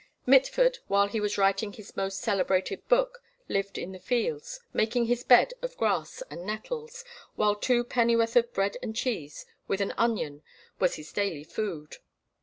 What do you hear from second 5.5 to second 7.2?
of grass and nettles,